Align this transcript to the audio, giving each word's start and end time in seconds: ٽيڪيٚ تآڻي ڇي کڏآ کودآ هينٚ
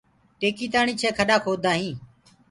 ٽيڪيٚ 0.39 0.71
تآڻي 0.73 0.93
ڇي 1.01 1.09
کڏآ 1.17 1.37
کودآ 1.45 1.71
هينٚ 1.79 1.97